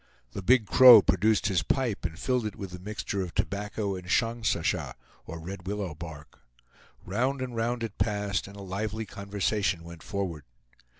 [0.31, 4.07] The Big Crow produced his pipe and filled it with the mixture of tobacco and
[4.07, 4.95] shongsasha,
[5.27, 6.39] or red willow bark.
[7.05, 10.45] Round and round it passed, and a lively conversation went forward.